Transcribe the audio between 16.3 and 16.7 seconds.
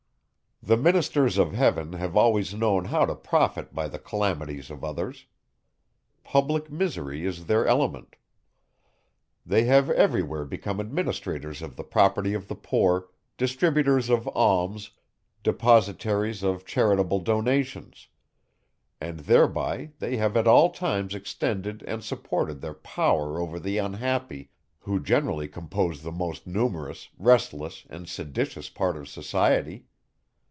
of